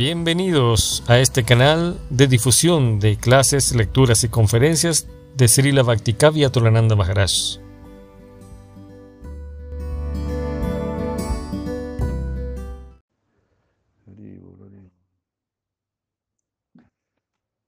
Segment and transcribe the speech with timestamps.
[0.00, 5.06] Bienvenidos a este canal de difusión de clases, lecturas y conferencias
[5.36, 7.58] de Srila Bhaktikavya Tolananda Maharaj.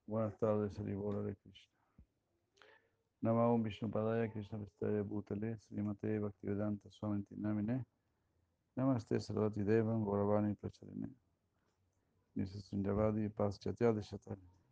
[0.07, 1.71] Buenas tardes, Haribol de Krishna.
[3.21, 7.85] Nama Om Vishnu Padaya Krishna Vistaya Bhutale Srimate Bhaktivedanta Swami Namine
[8.75, 11.13] Namaste Sarvati Devam Gauravani Pracharine
[12.35, 14.62] This is Sundavadi past Jatyadishatani.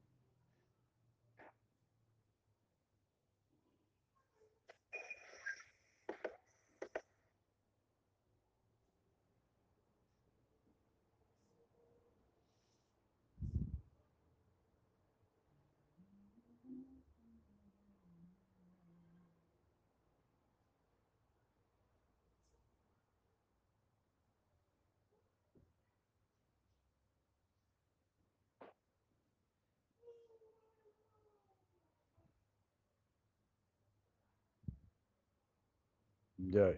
[36.50, 36.74] Ya.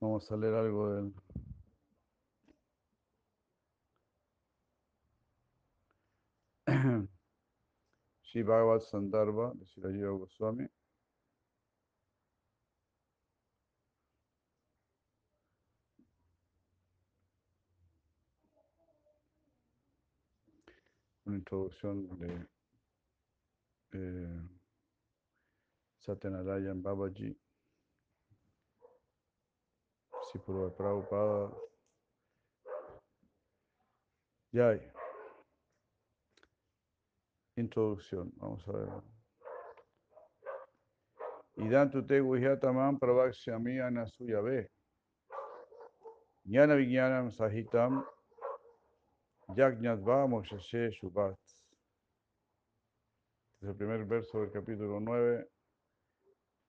[0.00, 1.14] Vamos a leer algo del
[8.22, 10.68] Sri Bhagavad Sandarbha de Sri Jiva Goswami.
[21.24, 22.46] Una introducción de
[23.92, 24.61] eh,
[26.02, 27.36] Satyanarayan Babaji,
[30.34, 31.52] de Prabhupada.
[34.52, 34.80] Ya.
[37.56, 38.88] Introducción, vamos a ver.
[41.56, 44.68] Idantu te guhyatamam pravakshyami anasuyave.
[46.44, 48.04] Jnana vijnanam sahitam
[49.54, 51.38] yajñatva mokshashe shubat.
[53.60, 55.46] Es el primer verso del capítulo 9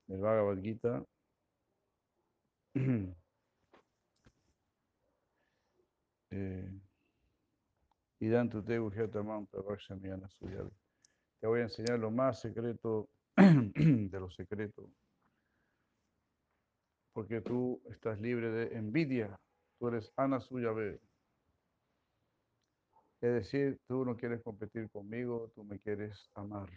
[0.06, 1.04] del Bhagavad Gita.
[6.30, 6.80] eh,
[11.40, 14.90] te voy a enseñar lo más secreto de lo secreto.
[17.12, 19.38] Porque tú estás libre de envidia.
[19.78, 21.00] Tú eres Anasuyave.
[23.20, 26.70] Es decir, tú no quieres competir conmigo, tú me quieres amar.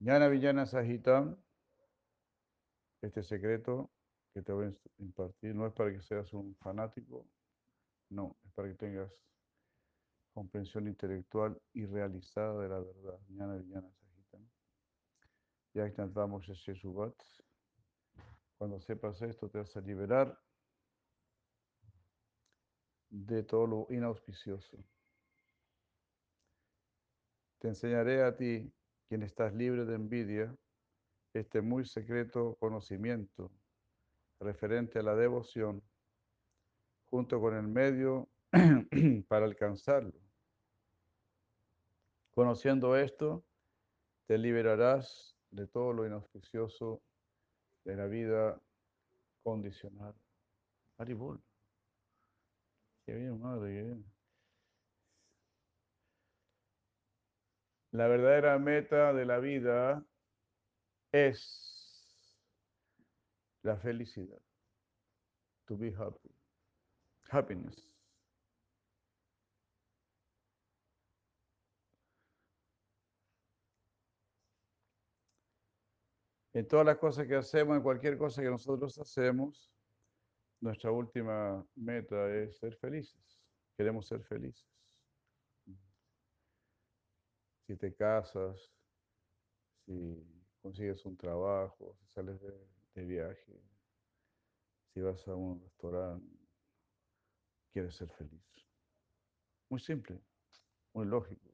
[0.00, 1.36] Jnana Villana Sahitam,
[3.02, 3.90] este secreto
[4.32, 7.26] que te voy a impartir no es para que seas un fanático,
[8.10, 9.12] no, es para que tengas
[10.32, 13.18] comprensión intelectual y realizada de la verdad.
[13.28, 14.48] Jnana Villana Sahitam.
[15.74, 17.14] Yajnatvam Subat.
[18.56, 20.40] Cuando sepas esto, te vas a liberar
[23.10, 24.78] de todo lo inauspicioso.
[27.58, 28.72] Te enseñaré a ti,
[29.08, 30.54] quien estás libre de envidia,
[31.32, 33.50] este muy secreto conocimiento
[34.40, 35.82] referente a la devoción,
[37.06, 38.28] junto con el medio
[39.28, 40.12] para alcanzarlo.
[42.30, 43.44] Conociendo esto,
[44.26, 47.02] te liberarás de todo lo inauspicioso
[47.84, 48.60] de la vida
[49.42, 50.14] condicional.
[50.98, 51.42] Haribol.
[53.06, 54.17] Qué bien, madre, qué bien.
[57.92, 60.04] La verdadera meta de la vida
[61.12, 61.68] es
[63.62, 64.40] la felicidad.
[65.66, 66.30] To be happy.
[67.30, 67.88] Happiness.
[76.54, 79.70] En todas las cosas que hacemos, en cualquier cosa que nosotros hacemos,
[80.60, 83.40] nuestra última meta es ser felices.
[83.76, 84.77] Queremos ser felices.
[87.68, 88.72] Si te casas,
[89.84, 90.26] si
[90.62, 92.40] consigues un trabajo, si sales
[92.94, 93.60] de, viaje,
[94.94, 96.26] si vas a un restaurante,
[97.70, 98.40] quieres ser feliz.
[99.68, 100.18] Muy simple,
[100.94, 101.52] muy lógico.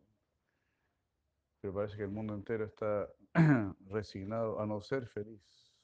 [1.60, 3.12] Pero parece que el mundo entero está
[3.88, 5.74] resignado a no ser feliz.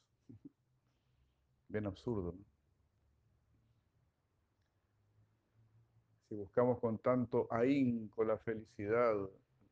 [1.67, 2.37] Bien absurdo.
[2.38, 2.44] ¿no?
[6.29, 9.29] Si buscamos con tanto ahínco la felicidad,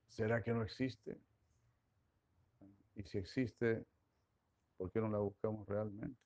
[0.08, 1.16] ¿será que no existe?
[2.94, 3.86] Y si existe,
[4.76, 6.20] ¿por qué no la buscamos realmente?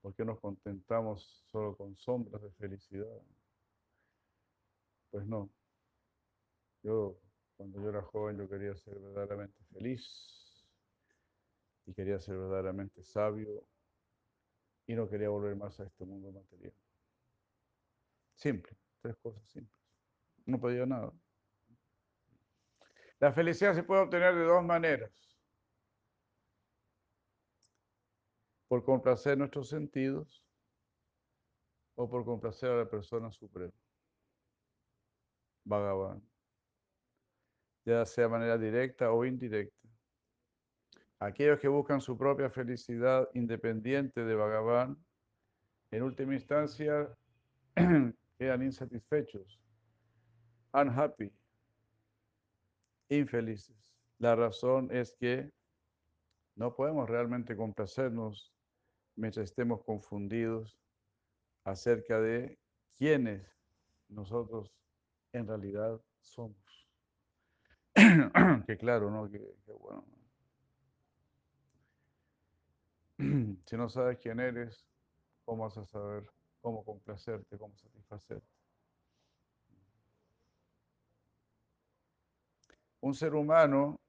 [0.00, 3.22] ¿Por qué nos contentamos solo con sombras de felicidad?
[5.10, 5.48] Pues no.
[6.82, 7.20] Yo,
[7.56, 10.66] cuando yo era joven, yo quería ser verdaderamente feliz
[11.86, 13.64] y quería ser verdaderamente sabio
[14.86, 16.74] y no quería volver más a este mundo material.
[18.34, 19.78] Simple, tres cosas simples.
[20.46, 21.12] No pedía nada.
[23.22, 25.12] La felicidad se puede obtener de dos maneras.
[28.66, 30.42] Por complacer nuestros sentidos
[31.94, 33.72] o por complacer a la persona suprema.
[35.62, 36.20] Bhagavan.
[37.84, 39.88] Ya sea de manera directa o indirecta.
[41.20, 44.96] Aquellos que buscan su propia felicidad independiente de Bhagavan,
[45.92, 47.16] en última instancia,
[48.36, 49.60] quedan insatisfechos,
[50.72, 51.32] unhappy,
[53.18, 53.94] infelices.
[54.18, 55.52] La razón es que
[56.54, 58.52] no podemos realmente complacernos
[59.16, 60.78] mientras estemos confundidos
[61.64, 62.58] acerca de
[62.98, 63.42] quiénes
[64.08, 64.70] nosotros
[65.32, 66.88] en realidad somos.
[68.66, 69.30] que claro, ¿no?
[69.30, 70.04] Que, bueno.
[73.66, 74.86] si no sabes quién eres,
[75.44, 76.30] ¿cómo vas a saber
[76.60, 78.51] cómo complacerte, cómo satisfacerte?
[83.02, 84.00] Un ser humano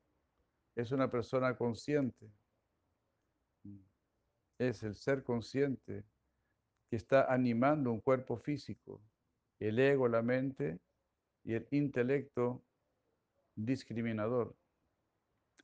[0.76, 2.32] es una persona consciente.
[4.60, 6.04] Es el ser consciente
[6.90, 9.02] que está animando un cuerpo físico,
[9.60, 10.80] el ego, la mente
[11.44, 12.64] y el intelecto
[13.56, 14.56] discriminador.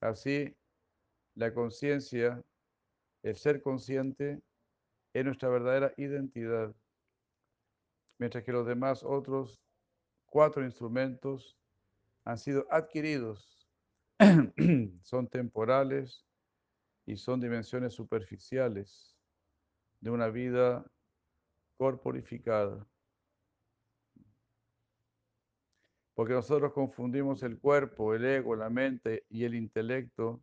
[0.02, 0.56] Así,
[1.36, 2.44] la conciencia,
[3.22, 4.42] el ser consciente,
[5.14, 6.76] es nuestra verdadera identidad,
[8.20, 9.60] mientras que los demás otros
[10.26, 11.59] cuatro instrumentos
[12.30, 13.68] han sido adquiridos,
[15.02, 16.28] son temporales
[17.08, 19.18] y son dimensiones superficiales
[20.00, 20.86] de una vida
[21.76, 22.86] corporificada.
[26.14, 30.40] Porque nosotros confundimos el cuerpo, el ego, la mente y el intelecto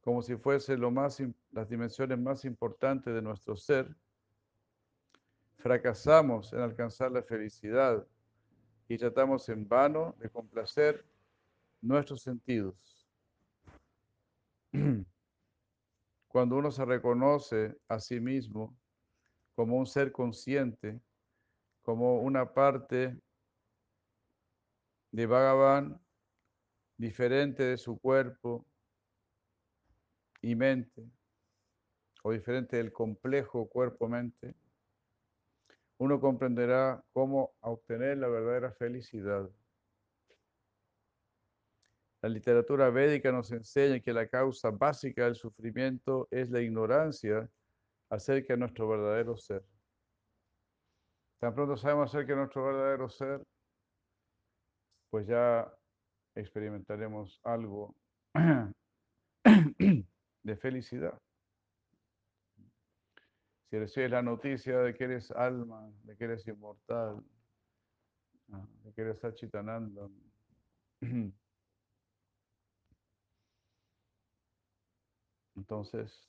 [0.00, 1.22] como si fuese lo más,
[1.52, 3.94] las dimensiones más importantes de nuestro ser.
[5.58, 8.04] Fracasamos en alcanzar la felicidad
[8.90, 11.06] y tratamos en vano de complacer
[11.80, 12.74] nuestros sentidos.
[16.26, 18.76] Cuando uno se reconoce a sí mismo
[19.54, 21.00] como un ser consciente,
[21.82, 23.16] como una parte
[25.12, 26.00] de Bhagavan
[26.96, 28.66] diferente de su cuerpo
[30.42, 31.08] y mente,
[32.24, 34.56] o diferente del complejo cuerpo-mente,
[36.00, 39.50] uno comprenderá cómo obtener la verdadera felicidad.
[42.22, 47.50] La literatura védica nos enseña que la causa básica del sufrimiento es la ignorancia
[48.08, 49.62] acerca de nuestro verdadero ser.
[51.38, 53.42] Tan pronto sabemos acerca de nuestro verdadero ser,
[55.10, 55.70] pues ya
[56.34, 57.94] experimentaremos algo
[59.44, 61.20] de felicidad.
[63.70, 67.24] Si recibes la noticia de que eres alma, de que eres inmortal,
[68.48, 70.10] de que eres Sachitananda,
[75.54, 76.28] entonces,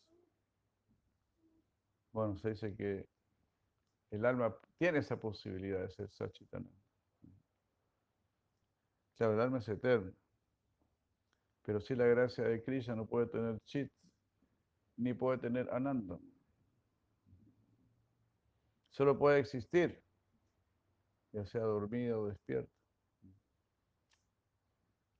[2.11, 3.09] bueno, se dice que
[4.11, 6.77] el alma tiene esa posibilidad de ser Sachitananda.
[9.15, 10.13] Claro, el alma es eterna,
[11.63, 13.91] pero si la gracia de Krishna no puede tener chit,
[14.97, 16.19] ni puede tener ananda.
[19.01, 19.99] Solo puede existir,
[21.31, 22.71] ya sea dormido o despierto,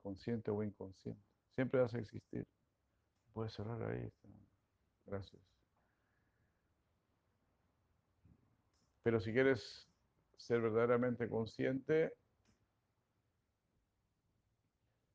[0.04, 1.20] consciente o inconsciente.
[1.56, 2.46] Siempre vas a existir.
[3.34, 4.08] Puedes cerrar ahí.
[5.08, 5.42] Gracias.
[9.02, 9.90] Pero si quieres
[10.38, 12.14] ser verdaderamente consciente,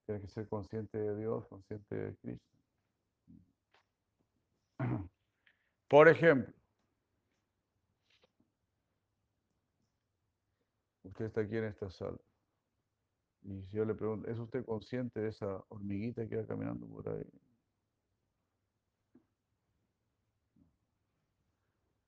[0.06, 2.56] tienes que ser consciente de Dios, consciente de Cristo.
[5.86, 6.52] Por ejemplo,
[11.16, 12.18] Usted está aquí en esta sala.
[13.40, 17.08] Y si yo le pregunto, ¿es usted consciente de esa hormiguita que va caminando por
[17.08, 17.24] ahí?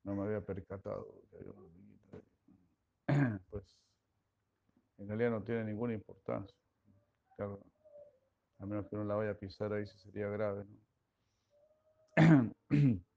[0.03, 2.17] No me había percatado que hay una hormiguita
[3.07, 3.39] ahí.
[3.49, 3.79] Pues
[4.99, 6.55] en realidad no tiene ninguna importancia.
[7.35, 7.65] Claro,
[8.59, 10.67] a menos que uno la vaya a pisar ahí, sería grave.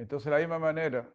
[0.00, 1.14] Entonces, de la misma manera,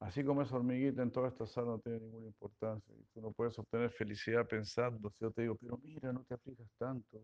[0.00, 3.58] así como esa hormiguita en toda esta sala no tiene ninguna importancia, tú no puedes
[3.58, 7.22] obtener felicidad pensando, si yo te digo, pero mira, no te aflijas tanto,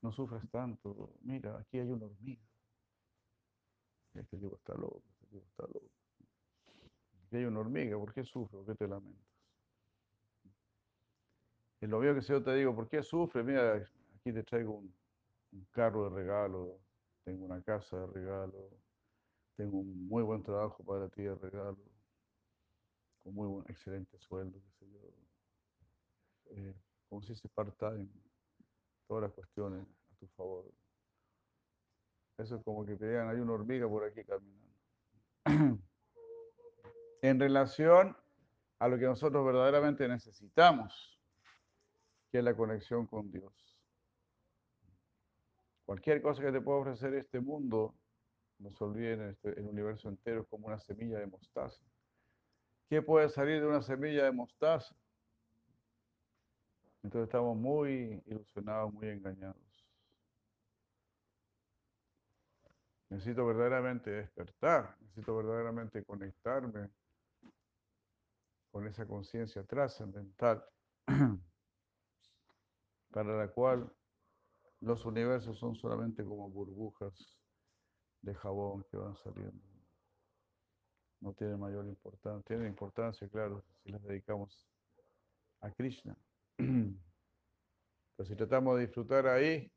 [0.00, 2.42] no sufras tanto, mira, aquí hay una hormiga.
[4.14, 5.90] Este tipo está loco, este tipo está loco.
[7.26, 8.64] Aquí hay una hormiga, ¿por qué sufres?
[8.64, 9.26] ¿Por qué te lamentas?
[11.82, 13.44] Y lo mío que si yo te digo, ¿por qué sufres?
[13.44, 16.80] Mira, aquí te traigo un carro de regalo,
[17.24, 18.83] tengo una casa de regalo,
[19.56, 21.78] tengo un muy buen trabajo para ti de regalo,
[23.22, 25.00] con muy buen, excelente sueldo, qué sé yo.
[26.46, 26.74] Eh,
[27.08, 28.08] como si se part-time,
[29.06, 30.70] todas las cuestiones a tu favor.
[32.38, 34.64] Eso es como que te digan, hay una hormiga por aquí caminando.
[37.22, 38.16] en relación
[38.78, 41.18] a lo que nosotros verdaderamente necesitamos,
[42.30, 43.78] que es la conexión con Dios.
[45.86, 47.94] Cualquier cosa que te pueda ofrecer este mundo,
[48.58, 51.82] no se olviden, este, el universo entero es como una semilla de mostaza.
[52.88, 54.94] ¿Qué puede salir de una semilla de mostaza?
[57.02, 59.56] Entonces estamos muy ilusionados, muy engañados.
[63.10, 66.90] Necesito verdaderamente despertar, necesito verdaderamente conectarme
[68.70, 70.64] con esa conciencia trascendental
[73.10, 73.92] para la cual
[74.80, 77.43] los universos son solamente como burbujas
[78.24, 79.62] de jabón que van saliendo.
[81.20, 82.42] No tienen mayor importancia.
[82.46, 84.66] Tienen importancia, claro, si las dedicamos
[85.60, 86.16] a Krishna.
[86.56, 89.70] Pero si tratamos de disfrutar ahí,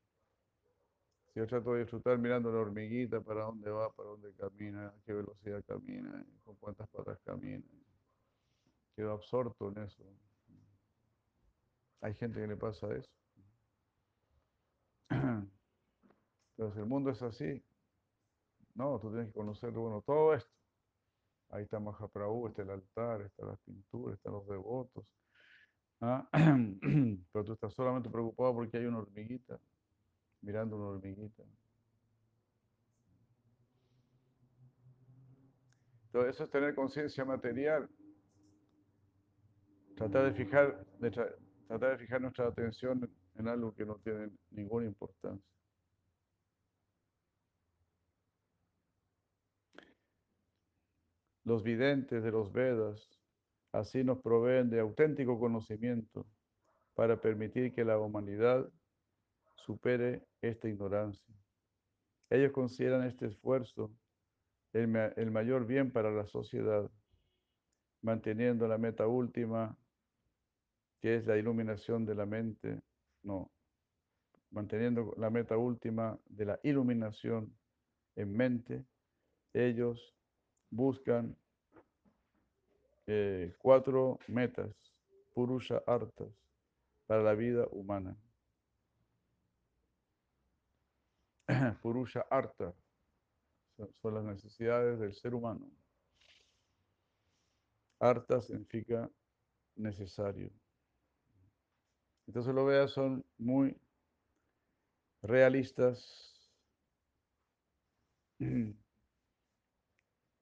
[1.26, 5.14] si yo trato de disfrutar mirando la hormiguita, para dónde va, para dónde camina, qué
[5.14, 7.64] velocidad camina, con cuántas patas camina,
[8.96, 10.04] quedo absorto en eso.
[12.02, 13.12] Hay gente que le pasa eso.
[16.58, 17.64] Entonces, el mundo es así.
[18.78, 20.52] No, tú tienes que conocer, bueno, todo esto.
[21.50, 25.04] Ahí está Mahaprabhu, está el altar, están las pinturas, están los devotos.
[26.00, 26.30] ¿ah?
[26.32, 29.60] Pero tú estás solamente preocupado porque hay una hormiguita,
[30.42, 31.44] mirando una hormiguita.
[36.06, 37.90] Entonces, eso es tener conciencia material.
[39.96, 44.86] Tratar de fijar, de tratar de fijar nuestra atención en algo que no tiene ninguna
[44.86, 45.57] importancia.
[51.48, 53.10] Los videntes de los Vedas
[53.72, 56.28] así nos proveen de auténtico conocimiento
[56.94, 58.70] para permitir que la humanidad
[59.56, 61.34] supere esta ignorancia.
[62.30, 63.90] Ellos consideran este esfuerzo
[64.74, 66.92] el, mayor bien para la sociedad,
[68.02, 69.78] manteniendo la meta última,
[71.00, 72.82] que es la iluminación de la mente
[73.24, 73.50] no,
[74.50, 77.58] manteniendo la meta última de la iluminación
[78.18, 78.84] en mente,
[79.54, 80.17] ellos
[80.70, 81.36] buscan
[83.06, 84.76] eh, cuatro metas,
[85.34, 86.30] purusha artas,
[87.06, 88.18] para la vida humana.
[91.82, 92.74] purusha arta
[94.02, 95.70] son las necesidades del ser humano.
[98.00, 99.10] Arta significa
[99.76, 100.52] necesario.
[102.28, 103.80] Entonces lo veas, son muy
[105.22, 106.52] realistas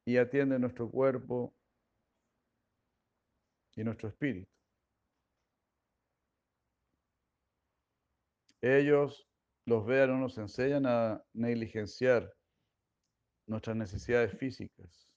[0.05, 1.53] y atienden nuestro cuerpo
[3.75, 4.50] y nuestro espíritu.
[8.62, 9.27] Ellos,
[9.65, 12.33] los vean, no nos enseñan a negligenciar
[13.47, 15.09] nuestras necesidades físicas,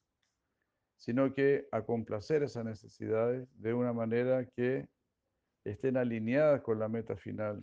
[0.96, 4.88] sino que a complacer esas necesidades de una manera que
[5.64, 7.62] estén alineadas con la meta final,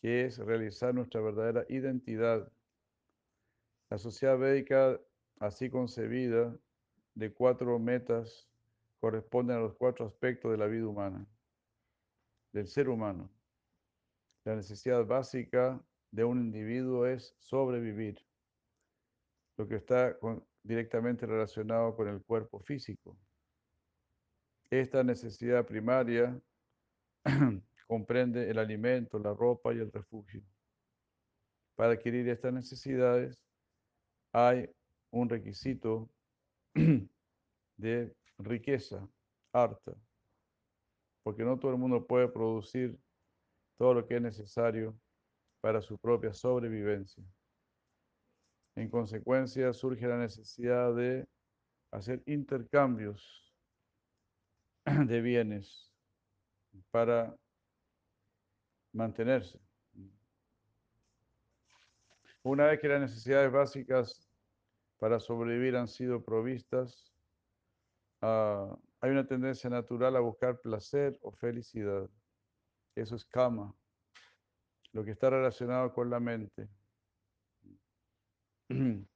[0.00, 2.50] que es realizar nuestra verdadera identidad.
[3.88, 5.00] La sociedad védica,
[5.38, 6.56] así concebida,
[7.14, 8.48] de cuatro metas,
[9.00, 11.26] corresponde a los cuatro aspectos de la vida humana,
[12.52, 13.30] del ser humano.
[14.44, 18.24] La necesidad básica de un individuo es sobrevivir,
[19.56, 20.16] lo que está
[20.62, 23.16] directamente relacionado con el cuerpo físico.
[24.70, 26.40] Esta necesidad primaria
[27.86, 30.42] comprende el alimento, la ropa y el refugio.
[31.76, 33.42] Para adquirir estas necesidades
[34.32, 34.68] hay
[35.20, 36.10] un requisito
[37.76, 39.08] de riqueza,
[39.52, 39.94] harta,
[41.22, 42.98] porque no todo el mundo puede producir
[43.78, 44.98] todo lo que es necesario
[45.60, 47.24] para su propia sobrevivencia.
[48.74, 51.26] En consecuencia, surge la necesidad de
[51.90, 53.54] hacer intercambios
[54.84, 55.92] de bienes
[56.90, 57.34] para
[58.92, 59.58] mantenerse.
[62.42, 64.25] Una vez que las necesidades básicas
[64.98, 67.12] para sobrevivir han sido provistas,
[68.22, 72.08] ah, hay una tendencia natural a buscar placer o felicidad.
[72.94, 73.74] Eso es kama,
[74.92, 76.68] lo que está relacionado con la mente.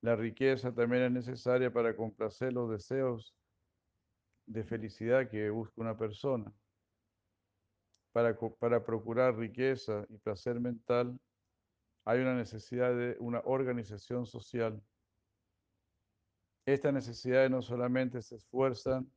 [0.00, 3.34] La riqueza también es necesaria para complacer los deseos
[4.44, 6.52] de felicidad que busca una persona.
[8.12, 11.18] Para, para procurar riqueza y placer mental,
[12.04, 14.82] hay una necesidad de una organización social.
[16.66, 19.10] Estas necesidades no solamente se esfuerzan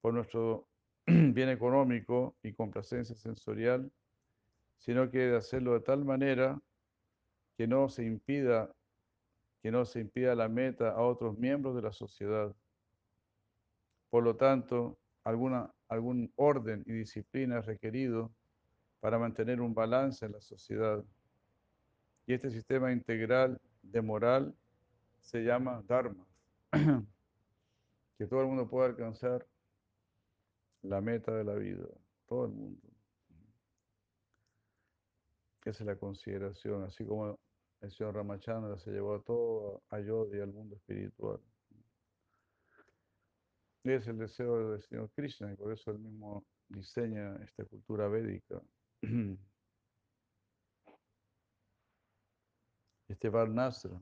[0.00, 0.68] por nuestro
[1.06, 3.90] bien económico y complacencia sensorial,
[4.78, 6.60] sino que de hacerlo de tal manera
[7.56, 8.74] que no se impida
[9.62, 12.52] que no se impida la meta a otros miembros de la sociedad.
[14.10, 18.34] Por lo tanto, alguna, algún orden y disciplina es requerido
[18.98, 21.04] para mantener un balance en la sociedad.
[22.26, 24.54] Y este sistema integral de moral
[25.20, 26.26] se llama Dharma.
[28.18, 29.46] que todo el mundo pueda alcanzar
[30.82, 31.86] la meta de la vida,
[32.26, 32.80] todo el mundo.
[35.64, 37.38] Esa es la consideración, así como
[37.80, 41.40] el señor Ramachandra se llevó a todo a Yodi y al mundo espiritual.
[43.84, 48.08] Y es el deseo del Señor Krishna y por eso él mismo diseña esta cultura
[48.08, 48.62] védica.
[53.12, 54.00] Este Varnasra.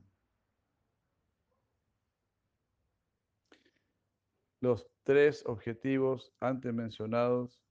[4.61, 7.61] Los tres objetivos antes mencionados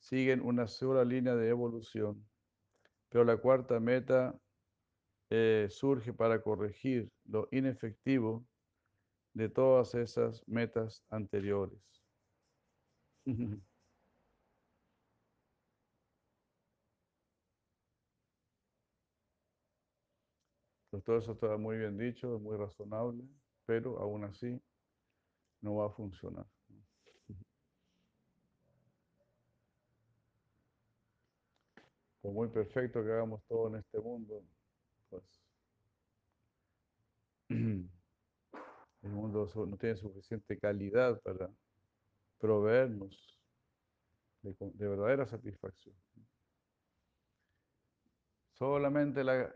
[0.00, 2.28] siguen una sola línea de evolución,
[3.10, 4.36] pero la cuarta meta
[5.30, 8.44] eh, surge para corregir lo inefectivo
[9.34, 11.80] de todas esas metas anteriores.
[20.90, 23.22] Pues todo eso está muy bien dicho, muy razonable,
[23.66, 24.60] pero aún así
[25.60, 26.46] no va a funcionar.
[32.22, 34.42] Por muy perfecto que hagamos todo en este mundo,
[35.10, 35.24] pues
[37.48, 37.88] el
[39.02, 41.50] mundo no tiene suficiente calidad para
[42.38, 43.38] proveernos
[44.42, 45.94] de, verdadera satisfacción.
[48.52, 49.54] Solamente la,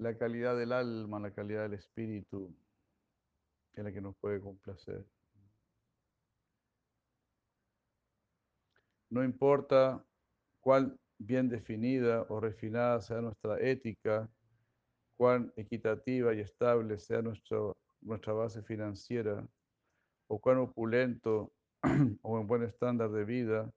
[0.00, 2.56] la calidad del alma, la calidad del espíritu
[3.74, 5.04] es la que nos puede complacer.
[9.10, 10.02] No importa
[10.60, 14.30] cuál bien definida o refinada sea nuestra ética,
[15.18, 19.46] cuán equitativa y estable sea nuestro, nuestra base financiera,
[20.28, 21.52] o cuán opulento
[22.22, 23.70] o en buen estándar de vida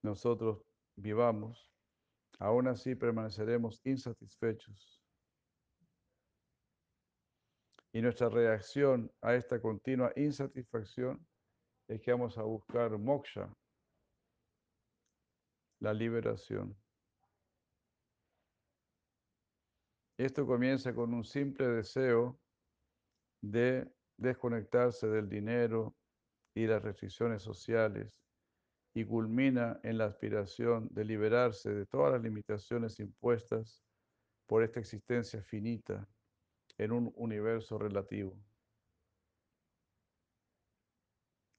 [0.00, 0.62] nosotros
[0.94, 1.72] vivamos,
[2.38, 5.03] aún así permaneceremos insatisfechos.
[7.94, 11.24] Y nuestra reacción a esta continua insatisfacción
[11.86, 13.56] es que vamos a buscar moksha,
[15.78, 16.76] la liberación.
[20.18, 22.40] Esto comienza con un simple deseo
[23.40, 25.94] de desconectarse del dinero
[26.52, 28.24] y las restricciones sociales
[28.92, 33.84] y culmina en la aspiración de liberarse de todas las limitaciones impuestas
[34.48, 36.08] por esta existencia finita
[36.78, 38.36] en un universo relativo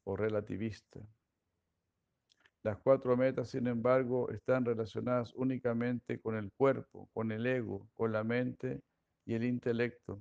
[0.04, 1.00] o relativista.
[2.64, 8.12] Las cuatro metas, sin embargo, están relacionadas únicamente con el cuerpo, con el ego, con
[8.12, 8.82] la mente
[9.26, 10.20] y el intelecto,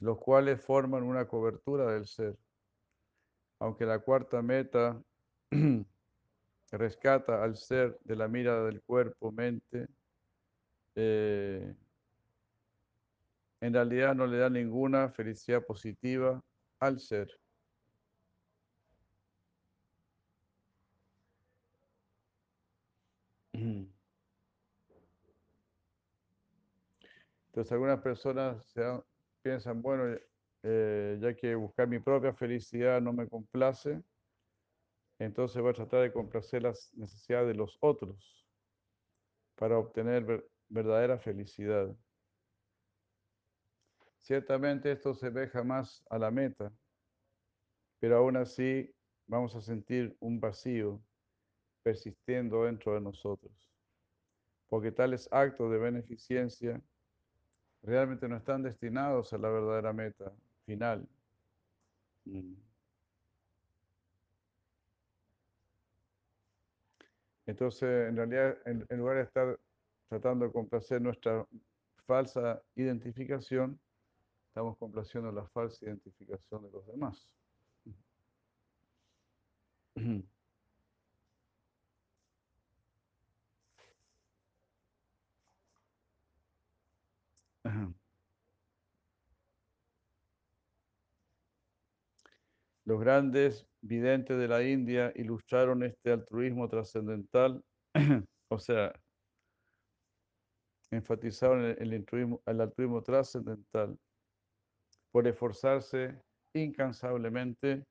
[0.00, 2.36] los cuales forman una cobertura del ser.
[3.58, 5.02] Aunque la cuarta meta
[6.72, 9.88] rescata al ser de la mirada del cuerpo, mente,
[10.94, 11.74] eh,
[13.60, 16.40] en realidad no le da ninguna felicidad positiva
[16.80, 17.28] al ser.
[27.58, 28.72] Entonces algunas personas
[29.42, 30.16] piensan, bueno,
[30.62, 34.02] eh, ya que buscar mi propia felicidad no me complace,
[35.18, 38.46] entonces voy a tratar de complacer las necesidades de los otros
[39.56, 41.96] para obtener verdadera felicidad.
[44.20, 46.72] Ciertamente esto se ve jamás a la meta,
[47.98, 48.94] pero aún así
[49.26, 51.00] vamos a sentir un vacío
[51.82, 53.52] persistiendo dentro de nosotros.
[54.68, 56.82] Porque tales actos de beneficencia
[57.82, 60.32] realmente no están destinados a la verdadera meta
[60.66, 61.08] final.
[62.26, 62.54] Mm.
[67.46, 69.58] Entonces, en realidad, en, lugar de estar
[70.08, 71.46] tratando de complacer nuestra
[72.06, 73.80] falsa identificación,
[74.58, 77.32] estamos complaciendo la falsa identificación de los demás.
[92.84, 97.62] Los grandes videntes de la India ilustraron este altruismo trascendental,
[98.48, 98.92] o sea,
[100.90, 103.96] enfatizaron el, el altruismo, el altruismo trascendental
[105.10, 106.20] por esforzarse
[106.54, 107.84] incansablemente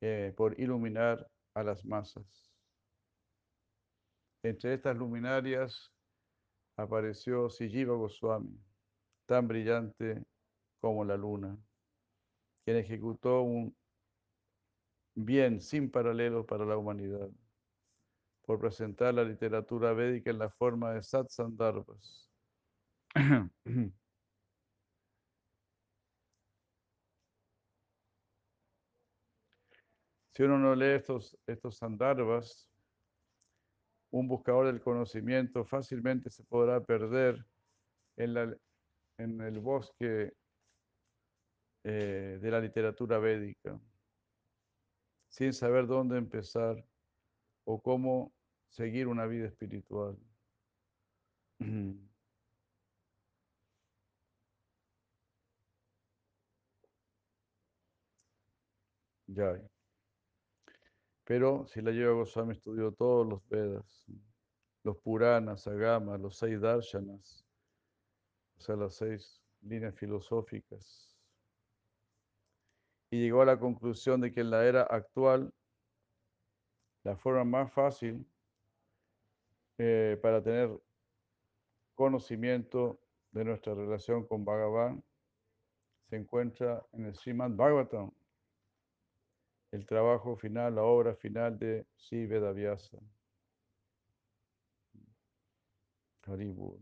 [0.00, 2.50] eh, por iluminar a las masas.
[4.42, 5.92] Entre estas luminarias
[6.76, 8.58] apareció Sijiva Goswami,
[9.26, 10.22] tan brillante
[10.80, 11.58] como la luna,
[12.64, 13.76] quien ejecutó un
[15.14, 17.28] bien sin paralelo para la humanidad,
[18.46, 22.30] por presentar la literatura védica en la forma de satsandarbhas.
[30.34, 32.68] Si uno no lee estos, estos sandarbhas,
[34.10, 37.46] un buscador del conocimiento fácilmente se podrá perder
[38.16, 38.56] en, la,
[39.18, 40.32] en el bosque
[41.84, 43.80] eh, de la literatura védica,
[45.28, 46.84] sin saber dónde empezar
[47.64, 48.34] o cómo
[48.68, 50.18] seguir una vida espiritual.
[59.28, 59.69] Ya.
[61.30, 64.04] Pero si la lleva Goswami estudió todos los Vedas,
[64.82, 67.46] los Puranas, Agamas, los seis Darshanas,
[68.58, 71.16] o sea, las seis líneas filosóficas,
[73.12, 75.54] y llegó a la conclusión de que en la era actual,
[77.04, 78.26] la forma más fácil
[79.78, 80.76] eh, para tener
[81.94, 82.98] conocimiento
[83.30, 85.00] de nuestra relación con Bhagavan
[86.08, 88.10] se encuentra en el Srimad Bhagavatam,
[89.72, 92.98] el trabajo final, la obra final de Sri Vedavyasa.
[96.22, 96.78] Haribur.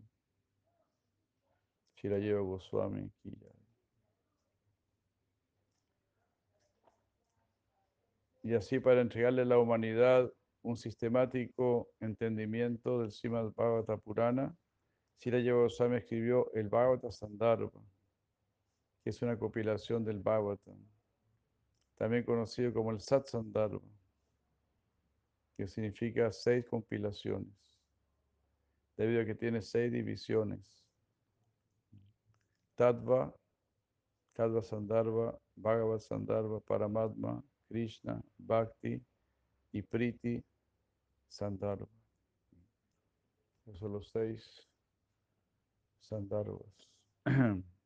[1.97, 3.11] Shirayeva Goswami
[8.43, 14.57] Y así para entregarle a la humanidad un sistemático entendimiento del Srimad Bhagavata Purana,
[15.19, 17.83] Shirayeva Goswami escribió el Bhagavata Sandarbha,
[19.03, 20.79] que es una compilación del Bhagavatam
[21.99, 23.81] también conocido como el Satsandarbha,
[25.57, 27.53] que significa seis compilaciones,
[28.97, 30.87] debido a que tiene seis divisiones.
[32.77, 33.35] Tattva,
[34.33, 39.03] Tattva Sandarbha, Bhagavad Sandarbha, Paramatma, Krishna, Bhakti
[39.73, 40.43] y Priti
[41.27, 41.89] Sandarbha.
[43.67, 44.69] Esos son los seis
[45.99, 46.89] Sandarbhas.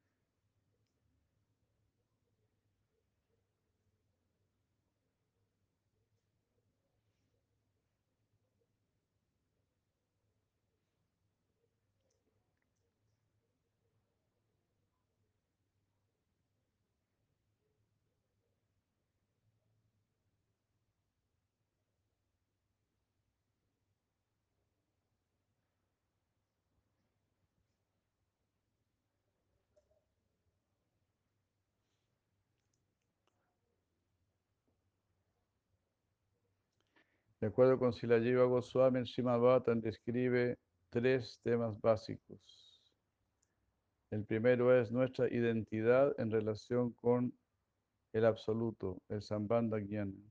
[37.42, 42.80] De acuerdo con Silajiva Goswami, el Srimad describe tres temas básicos.
[44.12, 47.36] El primero es nuestra identidad en relación con
[48.12, 50.22] el absoluto, el Sambandha Jnana.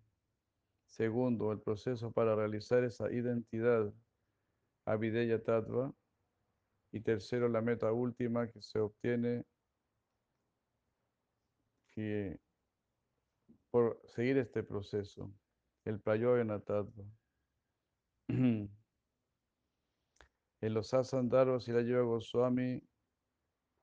[0.85, 3.93] Segundo, el proceso para realizar esa identidad,
[4.85, 5.93] Avideya Tattva.
[6.93, 9.43] Y tercero, la meta última que se obtiene
[13.69, 15.29] por seguir este proceso
[15.85, 17.03] el Prayoyana Tattva.
[20.61, 22.81] en los Asandharvas y la Yoga Goswami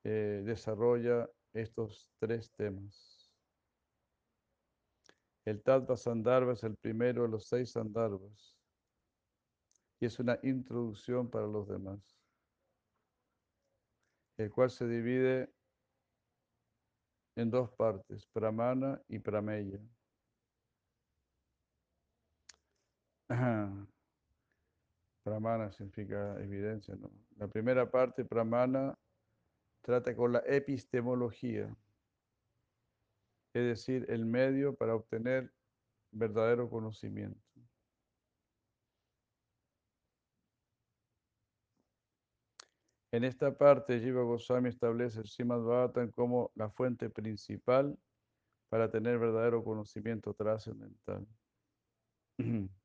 [0.04, 3.34] eh, desarrolla estos tres temas.
[5.44, 8.56] El Tattva Sandharva es el primero de los seis Sandharvas
[9.98, 12.00] y es una introducción para los demás,
[14.36, 15.52] el cual se divide
[17.34, 19.80] en dos partes, Pramana y Prameya.
[25.22, 27.10] Pramana significa evidencia, ¿no?
[27.36, 28.98] La primera parte, Pramana,
[29.82, 31.76] trata con la epistemología,
[33.52, 35.52] es decir, el medio para obtener
[36.10, 37.40] verdadero conocimiento.
[43.10, 47.98] En esta parte, Jiva Goswami establece el Srimad como la fuente principal
[48.68, 51.26] para tener verdadero conocimiento trascendental.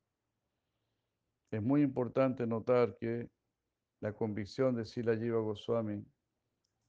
[1.54, 3.30] Es muy importante notar que
[4.00, 6.04] la convicción de Sila Jiva Goswami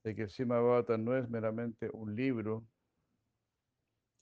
[0.04, 2.68] de que el Srimad no es meramente un libro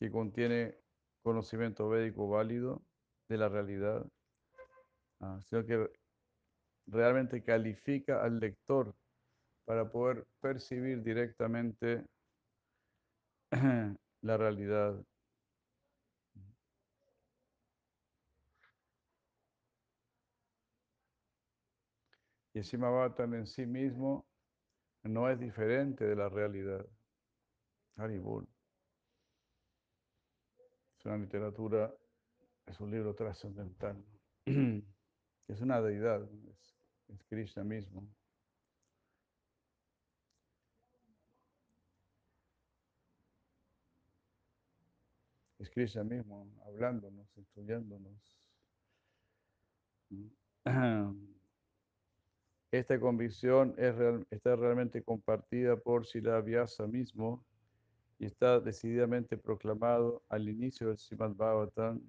[0.01, 0.77] que contiene
[1.23, 2.83] conocimiento védico válido
[3.29, 4.05] de la realidad,
[5.21, 5.89] ah, sino que
[6.87, 8.93] realmente califica al lector
[9.65, 12.05] para poder percibir directamente
[14.21, 15.01] la realidad.
[22.53, 24.27] Y el Simavatan en sí mismo
[25.03, 26.85] no es diferente de la realidad.
[27.95, 28.47] Haribol.
[30.97, 31.93] Es una literatura,
[32.67, 34.03] es un libro trascendental.
[35.45, 38.07] Es una deidad, es, es Krishna mismo.
[45.59, 48.37] Es Krishna mismo hablándonos, instruyéndonos.
[52.73, 53.93] Esta convicción es
[54.31, 57.45] está realmente compartida por Sila Vyasa mismo
[58.17, 62.01] y está decididamente proclamado al inicio del Srimad Bhagavatam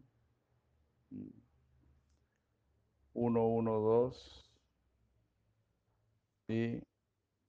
[3.13, 4.49] 1.1.2
[6.49, 6.81] y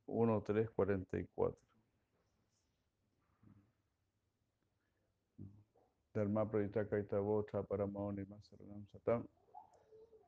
[0.07, 1.55] 1.3.44.
[6.13, 9.25] Dharma Pradita Kaitavo Chaparamaoni Masaranam Satam.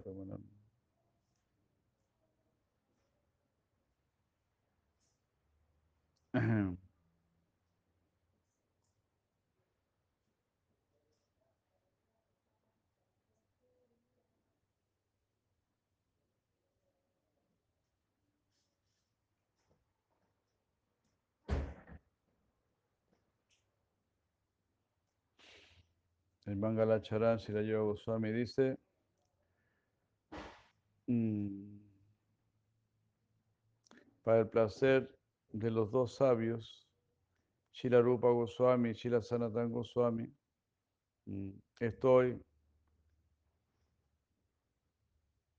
[26.51, 28.77] El Mangalacharan Yoga Goswami dice,
[31.07, 31.79] mm,
[34.21, 35.17] para el placer
[35.53, 36.89] de los dos sabios,
[37.71, 40.29] Shila Rupa Goswami y Shila Sanatan Goswami,
[41.25, 42.37] mm, estoy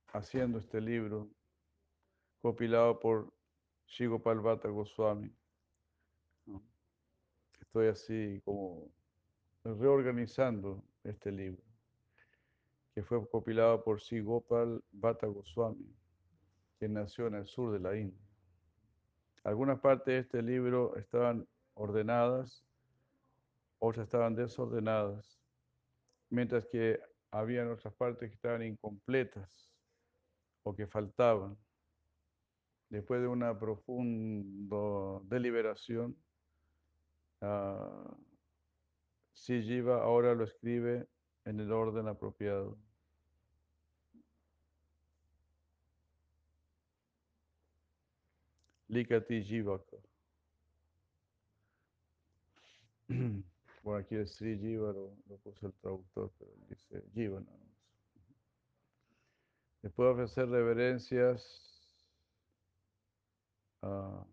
[0.09, 1.31] haciendo este libro
[2.43, 3.33] compilado por
[3.87, 5.35] Shigopal Bhatta Goswami.
[7.63, 8.93] Estoy así como
[9.65, 11.63] reorganizando este libro,
[12.95, 15.95] que fue compilado por Sri Gopal Bhatta Goswami,
[16.79, 18.21] quien nació en el sur de la India.
[19.45, 22.65] Algunas partes de este libro estaban ordenadas,
[23.79, 25.41] otras estaban desordenadas,
[26.31, 29.71] mientras que había otras partes que estaban incompletas
[30.63, 31.57] o que faltaban.
[32.89, 36.17] Después de una profunda deliberación,
[37.41, 38.15] uh,
[39.33, 41.09] si Jiva ahora lo escribe
[41.45, 42.79] en el orden apropiado.
[48.89, 49.97] Likati Jivaka.
[53.83, 57.69] Bueno, aquí es Sri Jiva, lo, puso el traductor, pero dice Jiva nada más.
[59.83, 61.73] Después de ofrecer reverencias
[63.83, 64.25] a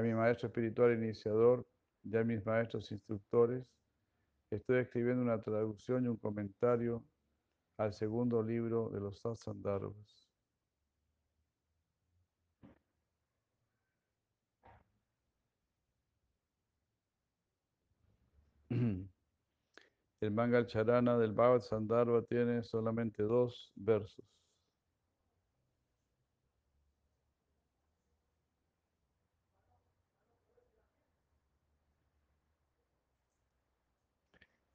[0.00, 1.66] mi maestro espiritual iniciador,
[2.10, 3.64] ya mis maestros instructores,
[4.50, 7.04] estoy escribiendo una traducción y un comentario
[7.78, 10.28] al segundo libro de los Satsandharvas.
[20.20, 24.35] El Mangal Charana del Bhagavad Sandharva tiene solamente dos versos.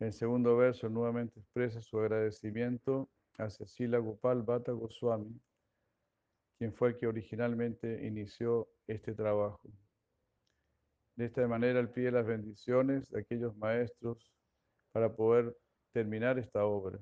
[0.01, 5.39] El segundo verso nuevamente expresa su agradecimiento a Cecilia Gopal Bhatta Goswami,
[6.57, 9.61] quien fue el que originalmente inició este trabajo.
[11.15, 14.33] De esta manera, él pide las bendiciones de aquellos maestros
[14.91, 15.55] para poder
[15.91, 16.97] terminar esta obra.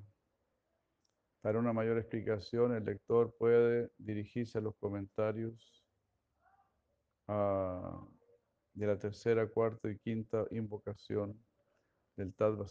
[1.39, 5.85] Para una mayor explicación, el lector puede dirigirse a los comentarios
[7.29, 8.05] ah,
[8.73, 11.41] de la tercera, cuarta y quinta invocación
[12.19, 12.65] del Tadva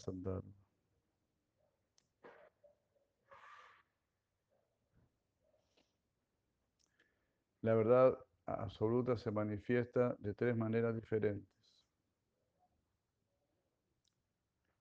[7.62, 11.48] La verdad, absoluta se manifiesta de tres maneras diferentes.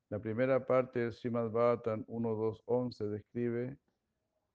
[0.09, 3.77] La primera parte del Srimad Bhattan 1.2.11 describe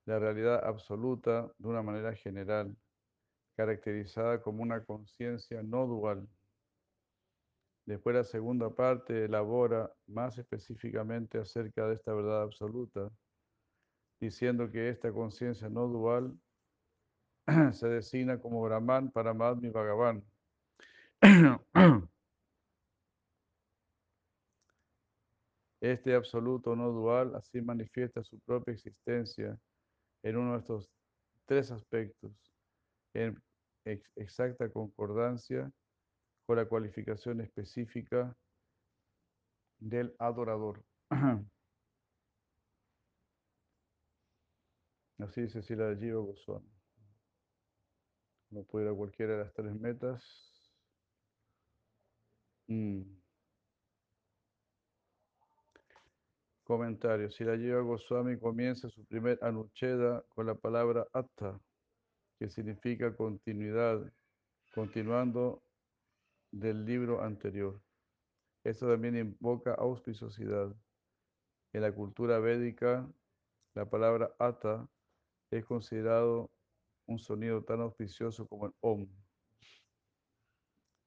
[0.04, 2.76] la realidad absoluta de una manera general,
[3.56, 6.28] caracterizada como una conciencia no dual.
[7.84, 13.10] Después la segunda parte elabora más específicamente acerca de esta verdad absoluta,
[14.20, 16.38] diciendo que esta conciencia no dual
[17.72, 20.24] se designa como Brahman, Paramatma y Bhagavan.
[25.80, 29.58] Este absoluto no dual así manifiesta su propia existencia
[30.22, 30.88] en uno de estos
[31.44, 32.30] tres aspectos,
[33.14, 33.42] en
[34.14, 35.72] exacta concordancia
[36.56, 38.36] la cualificación específica
[39.78, 40.84] del adorador.
[45.18, 46.68] Así dice Sila Jiva Goswami.
[48.50, 50.52] No puede ir cualquiera de las tres metas.
[52.68, 53.02] Mm.
[56.64, 57.30] Comentario.
[57.30, 61.60] Si la lleva Goswami comienza su primer anucheda con la palabra atta,
[62.38, 64.10] que significa continuidad,
[64.74, 65.62] continuando
[66.52, 67.80] del libro anterior.
[68.62, 70.72] Esto también invoca auspiciosidad.
[71.72, 73.10] En la cultura védica,
[73.74, 74.88] la palabra atta
[75.50, 76.50] es considerado
[77.06, 79.08] un sonido tan auspicioso como el om.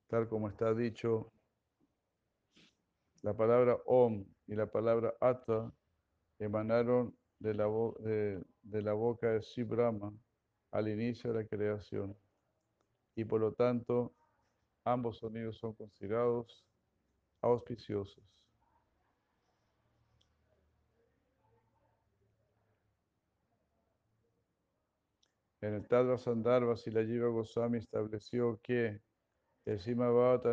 [0.08, 1.32] Tal como está dicho,
[3.22, 5.72] la palabra om y la palabra atta
[6.40, 7.66] emanaron de la,
[8.00, 10.14] de, la boca de Sibrama
[10.72, 12.18] al inicio de la creación.
[13.16, 14.14] Y por lo tanto,
[14.86, 16.66] ambos sonidos son considerados
[17.42, 18.24] auspiciosos.
[25.62, 29.02] En el Tadva Sandharva, Silajiva Goswami estableció que
[29.66, 30.10] el Sima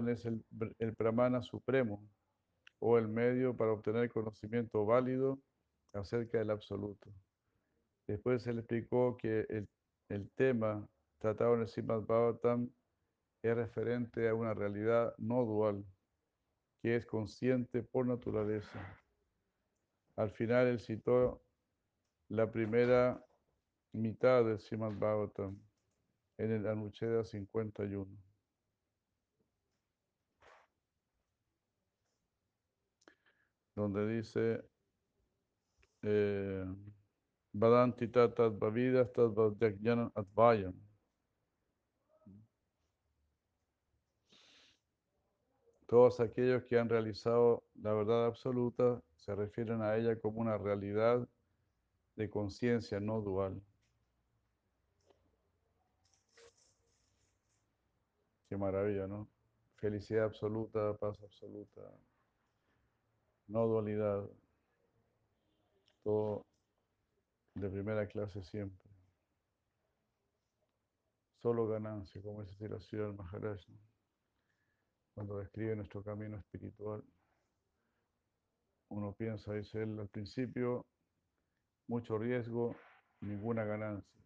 [0.08, 0.42] es el,
[0.78, 2.02] el pramana supremo
[2.78, 5.38] o el medio para obtener conocimiento válido
[5.92, 7.12] acerca del absoluto.
[8.06, 9.46] Después se le explicó que
[10.08, 10.86] el, tema
[11.18, 11.68] tratado en el
[13.42, 15.84] es referente a una realidad no dual,
[16.80, 18.80] que es consciente por naturaleza.
[20.16, 21.42] Al final él citó
[22.28, 23.24] la primera
[23.92, 25.60] mitad del Srimad Bhagavatam
[26.38, 28.10] en el Anucheda 51.
[33.74, 34.64] Donde dice
[36.02, 36.64] eh,
[37.52, 39.10] Vadanti tatat vavidas
[40.14, 40.91] advayan.
[45.92, 51.28] Todos aquellos que han realizado la verdad absoluta se refieren a ella como una realidad
[52.16, 53.60] de conciencia no dual.
[58.48, 59.28] Qué maravilla, ¿no?
[59.76, 61.82] Felicidad absoluta, paz absoluta,
[63.46, 64.30] no dualidad,
[66.02, 66.46] todo
[67.54, 68.88] de primera clase siempre.
[71.42, 73.60] Solo ganancia, como dice la ciudad del Maharaj,
[75.14, 77.02] cuando describe nuestro camino espiritual.
[78.88, 80.86] Uno piensa, dice él, al principio,
[81.86, 82.76] mucho riesgo,
[83.20, 84.20] ninguna ganancia.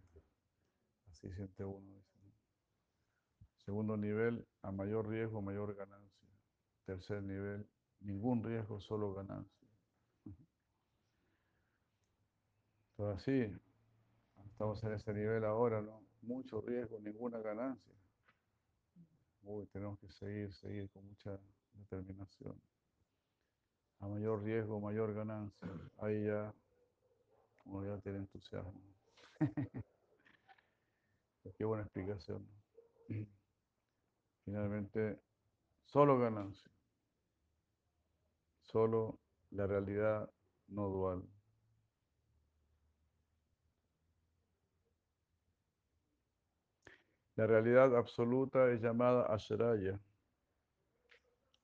[1.10, 2.02] Así siente uno.
[3.64, 6.28] Segundo nivel, a mayor riesgo, mayor ganancia.
[6.84, 7.68] Tercer nivel,
[8.00, 9.68] ningún riesgo, solo ganancia.
[12.90, 13.60] Entonces así,
[14.50, 16.02] estamos en ese nivel ahora, ¿no?
[16.22, 17.94] Mucho riesgo, ninguna ganancia.
[19.48, 21.38] Uy, tenemos que seguir, seguir con mucha
[21.72, 22.60] determinación.
[24.00, 25.68] A mayor riesgo, mayor ganancia.
[25.98, 26.52] Ahí ya
[27.64, 28.82] uno ya tiene entusiasmo.
[31.56, 32.44] Qué buena explicación.
[34.44, 35.20] Finalmente,
[35.84, 36.70] solo ganancia.
[38.62, 40.28] Solo la realidad
[40.66, 41.22] no dual.
[47.36, 50.00] La realidad absoluta es llamada Ashraya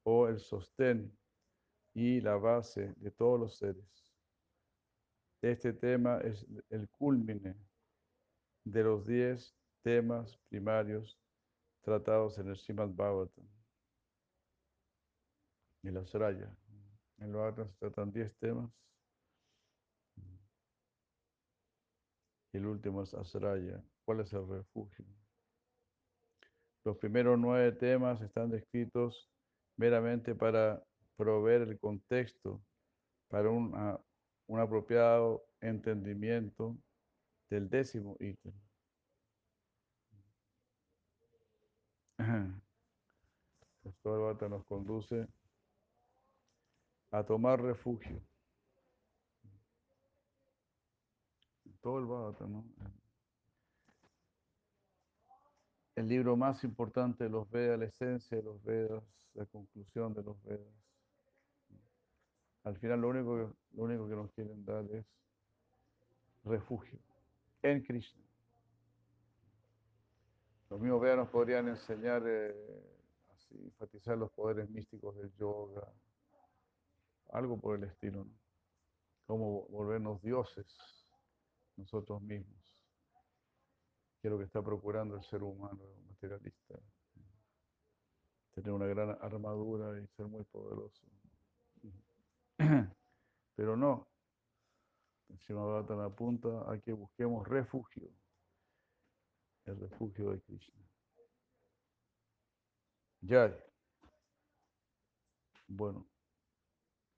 [0.02, 1.16] o el sostén
[1.94, 4.12] y la base de todos los seres.
[5.40, 7.56] Este tema es el culmine
[8.64, 11.18] de los diez temas primarios
[11.80, 13.48] tratados en el Srimad Bhagavatam.
[15.82, 16.54] Y la Sraya.
[17.16, 18.70] En el Bhagavatam se tratan 10 temas.
[22.52, 23.82] Y el último es Asraya.
[24.04, 25.21] ¿Cuál es el refugio?
[26.84, 29.30] Los primeros nueve temas están descritos
[29.76, 30.82] meramente para
[31.16, 32.60] proveer el contexto
[33.28, 36.76] para un apropiado entendimiento
[37.48, 38.52] del décimo ítem.
[44.04, 45.28] Bhagavatam nos conduce
[47.10, 48.20] a tomar refugio.
[51.80, 52.64] Todo el Bhagavatam, ¿no?
[55.94, 59.02] El libro más importante de los Vedas, la esencia de los Vedas,
[59.34, 60.74] la conclusión de los Vedas.
[62.64, 65.04] Al final lo único lo único que nos quieren dar es
[66.44, 66.98] refugio
[67.62, 68.22] en Krishna.
[70.70, 72.54] Los mismos Vedas nos podrían enseñar, eh,
[73.34, 75.86] así, enfatizar los poderes místicos del yoga,
[77.30, 78.32] algo por el estilo, ¿no?
[79.26, 80.66] Cómo volvernos dioses
[81.76, 82.61] nosotros mismos.
[84.22, 86.78] Que es lo que está procurando el ser humano materialista.
[88.52, 91.04] Tener una gran armadura y ser muy poderoso.
[93.56, 94.08] Pero no.
[95.28, 98.08] El Srimad apunta a que busquemos refugio.
[99.64, 100.80] El refugio de Krishna.
[103.20, 103.54] Ya.
[105.66, 106.06] Bueno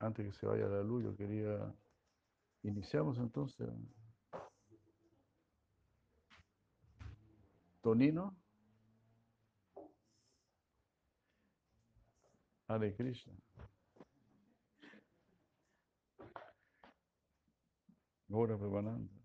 [0.04, 1.74] antes que se vaya la luz, yo quería...
[2.62, 3.68] Iniciamos entonces.
[7.84, 8.34] Tonino.
[12.66, 13.34] Hare Krishna.
[18.30, 19.23] Ahora preparando.